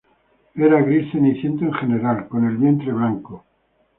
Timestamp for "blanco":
2.91-3.45